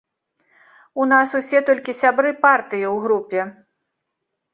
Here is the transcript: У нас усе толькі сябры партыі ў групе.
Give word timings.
У 1.03 1.05
нас 1.11 1.35
усе 1.39 1.59
толькі 1.67 1.95
сябры 2.01 2.31
партыі 2.47 2.85
ў 2.93 3.05
групе. 3.05 3.41